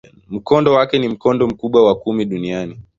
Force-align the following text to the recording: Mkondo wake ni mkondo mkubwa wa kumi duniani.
Mkondo 0.29 0.73
wake 0.73 0.99
ni 0.99 1.07
mkondo 1.07 1.47
mkubwa 1.47 1.85
wa 1.87 1.95
kumi 1.95 2.25
duniani. 2.25 2.79